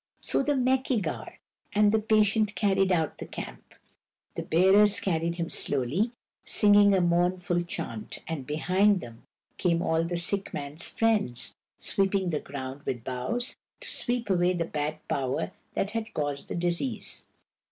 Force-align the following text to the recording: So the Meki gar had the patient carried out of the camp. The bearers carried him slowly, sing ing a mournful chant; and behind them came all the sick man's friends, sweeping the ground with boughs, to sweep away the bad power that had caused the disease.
So 0.19 0.41
the 0.41 0.53
Meki 0.53 0.99
gar 1.03 1.37
had 1.73 1.91
the 1.91 1.99
patient 1.99 2.55
carried 2.55 2.91
out 2.91 3.11
of 3.11 3.17
the 3.19 3.27
camp. 3.27 3.75
The 4.33 4.41
bearers 4.41 4.99
carried 4.99 5.35
him 5.35 5.51
slowly, 5.51 6.09
sing 6.43 6.73
ing 6.73 6.95
a 6.95 7.01
mournful 7.01 7.61
chant; 7.61 8.17
and 8.27 8.47
behind 8.47 9.01
them 9.01 9.21
came 9.59 9.83
all 9.83 10.03
the 10.03 10.17
sick 10.17 10.55
man's 10.55 10.89
friends, 10.89 11.53
sweeping 11.77 12.31
the 12.31 12.39
ground 12.39 12.81
with 12.81 13.03
boughs, 13.03 13.55
to 13.81 13.89
sweep 13.91 14.27
away 14.31 14.53
the 14.53 14.65
bad 14.65 15.07
power 15.07 15.51
that 15.75 15.91
had 15.91 16.15
caused 16.15 16.47
the 16.47 16.55
disease. 16.55 17.23